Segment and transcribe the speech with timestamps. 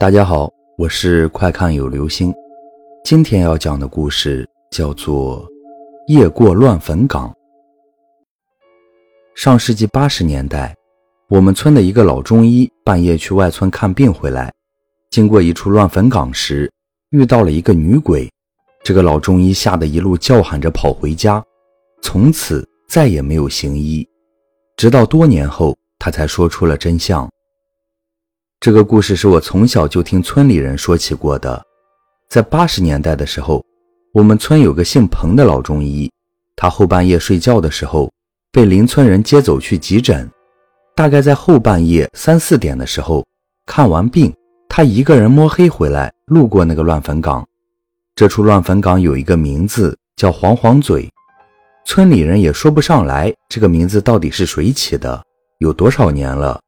[0.00, 2.32] 大家好，我是快看有流星。
[3.04, 5.46] 今天要讲的故事叫做
[6.06, 7.28] 《夜过乱坟岗》。
[9.34, 10.74] 上世纪八十年代，
[11.28, 14.50] 我们村的一个老中医半夜去外村看病回来，
[15.10, 16.72] 经过一处乱坟岗时，
[17.10, 18.26] 遇到了一个女鬼。
[18.82, 21.44] 这个老中医吓得一路叫喊着跑回家，
[22.00, 24.08] 从此再也没有行医。
[24.78, 27.30] 直到多年后，他才说出了真相。
[28.60, 31.64] 这个故事是我从小就听村里人说起过的。
[32.28, 33.64] 在八十年代的时候，
[34.12, 36.12] 我们村有个姓彭的老中医，
[36.56, 38.12] 他后半夜睡觉的时候
[38.52, 40.30] 被邻村人接走去急诊。
[40.94, 43.26] 大概在后半夜三四点的时候，
[43.64, 44.30] 看完病，
[44.68, 47.42] 他一个人摸黑回来，路过那个乱坟岗。
[48.14, 51.10] 这处乱坟岗有一个名字叫黄黄嘴，
[51.86, 55.24] 村里人也说不上来这个名字到底是谁起的，
[55.60, 56.60] 有多少年了。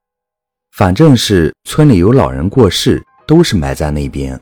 [0.72, 4.40] 反正是村里有老人过世，都是埋在那边。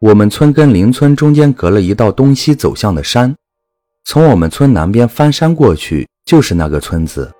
[0.00, 3.36] 我们村跟邻村中间隔了一道东西走向的山，
[4.06, 7.30] 从我们村南边翻山过去就是那个村子。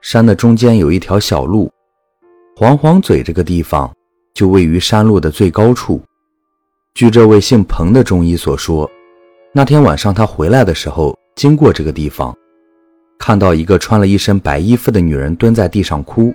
[0.00, 1.70] 山的中间有一条小路，
[2.56, 3.92] 黄黄嘴这个地方
[4.32, 6.00] 就位于山路的最高处。
[6.94, 8.90] 据这位姓彭的中医所说，
[9.52, 12.34] 那天晚上他回来的时候经过这个地方，
[13.18, 16.32] 看到一个穿了一身白衣服的女人蹲在地上哭。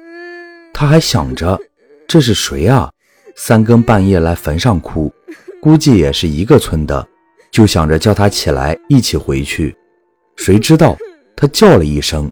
[0.82, 1.62] 他还想着
[2.08, 2.90] 这是谁啊？
[3.36, 5.14] 三更半夜来坟上哭，
[5.62, 7.08] 估计也是一个村的，
[7.52, 9.78] 就想着叫他起来一起回去。
[10.38, 10.98] 谁知道
[11.38, 12.32] 他叫了一声，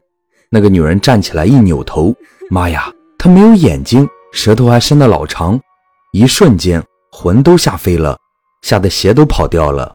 [0.50, 2.11] 那个女人站起来一扭头，
[2.50, 5.61] 妈呀，她没有眼睛，舌头还伸得老长，
[6.11, 8.17] 一瞬间魂都吓飞了，
[8.64, 9.94] 吓得鞋都跑掉了。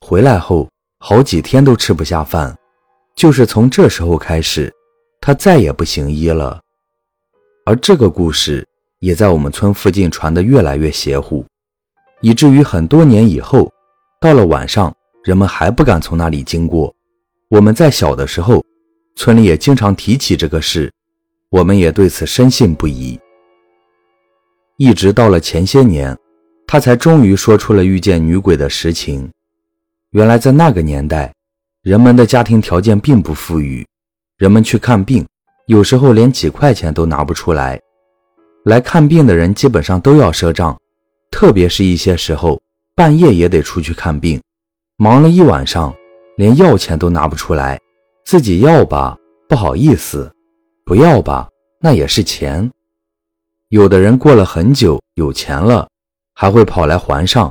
[0.00, 0.66] 回来后
[0.98, 2.56] 好几天都吃不下饭，
[3.14, 4.72] 就是从这时候开始，
[5.20, 6.58] 他再也不行医了。
[7.64, 8.66] 而这个故事
[9.00, 11.44] 也在我们村附近传得越来越邪乎，
[12.20, 13.70] 以至于很多年以后，
[14.20, 16.94] 到了晚上，人们还不敢从那里经过。
[17.48, 18.64] 我们在小的时候，
[19.16, 20.90] 村里也经常提起这个事，
[21.50, 23.18] 我们也对此深信不疑。
[24.76, 26.16] 一直到了前些年，
[26.66, 29.30] 他才终于说出了遇见女鬼的实情。
[30.12, 31.32] 原来在那个年代，
[31.82, 33.86] 人们的家庭条件并不富裕，
[34.38, 35.26] 人们去看病。
[35.70, 37.80] 有时候连几块钱都拿不出来，
[38.64, 40.76] 来看病的人基本上都要赊账，
[41.30, 42.60] 特别是一些时候
[42.96, 44.42] 半夜也得出去看病，
[44.96, 45.94] 忙了一晚上，
[46.36, 47.78] 连药钱都拿不出来，
[48.24, 49.16] 自己要吧
[49.48, 50.28] 不好意思，
[50.84, 51.48] 不要吧
[51.80, 52.68] 那也是钱。
[53.68, 55.88] 有的人过了很久有钱了，
[56.34, 57.48] 还会跑来还上；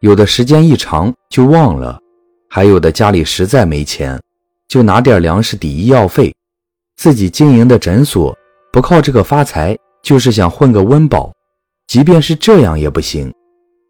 [0.00, 2.00] 有的时间一长就忘了；
[2.50, 4.20] 还有的家里实在没钱，
[4.66, 6.34] 就拿点粮食抵医药费。
[6.98, 8.36] 自己经营的诊所
[8.72, 11.32] 不靠这个发财，就是想混个温饱。
[11.86, 13.32] 即便是这样也不行，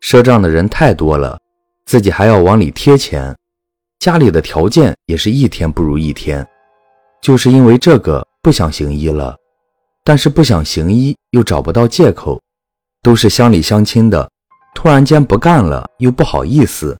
[0.02, 1.40] 赊账的人太多了，
[1.86, 3.34] 自己还要往里贴钱，
[3.98, 6.46] 家里的条件也是一天不如一天。
[7.22, 9.34] 就是因为这个不想行医了，
[10.04, 12.38] 但是不想行医又找不到借口，
[13.02, 14.30] 都是乡里乡亲的，
[14.74, 16.94] 突然间不干了又不好意思，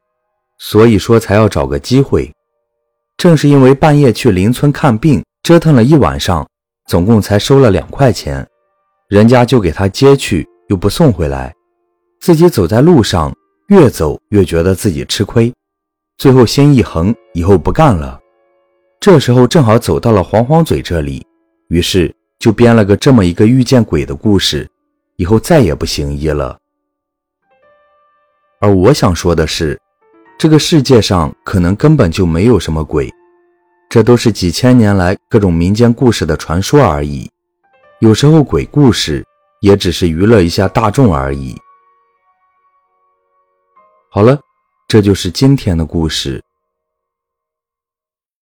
[0.59, 2.33] 所以说才要找个机会。
[3.19, 5.23] 正是因为半夜去邻村看病。
[5.43, 6.47] 折腾了一晚上，
[6.87, 8.47] 总共才收了两块钱，
[9.09, 11.55] 人家就给他接去，又不送回来，
[12.21, 13.35] 自己走在路上，
[13.69, 15.53] 越走越觉得自己吃亏，
[16.19, 18.21] 最后心一横，以后不干了。
[19.01, 21.25] 这时候正好走到了黄黄嘴这里，
[21.69, 24.69] 于是就编了个这么一个遇见鬼的故事，
[25.17, 26.59] 以后再也不行医了。
[28.61, 29.81] 而我想说的是，
[30.37, 33.09] 这个世界上可能根本就没有什么鬼。
[33.89, 37.31] 这都是几千年来各种民间故事的传说而已，
[38.01, 39.25] 有时候鬼故事
[39.63, 41.57] 也只是娱乐一下大众而已。
[44.11, 44.39] 好了，
[44.87, 46.45] 这就是今天的故事，